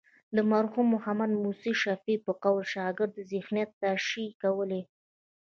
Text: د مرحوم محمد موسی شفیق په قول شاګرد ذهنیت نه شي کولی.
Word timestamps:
د 0.35 0.37
مرحوم 0.51 0.87
محمد 0.95 1.31
موسی 1.43 1.73
شفیق 1.81 2.19
په 2.27 2.33
قول 2.43 2.63
شاګرد 2.73 3.13
ذهنیت 3.31 3.71
نه 3.83 3.91
شي 4.07 4.25
کولی. 4.41 4.81